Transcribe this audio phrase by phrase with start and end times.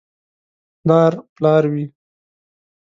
[0.83, 1.85] •پلار پلار وي.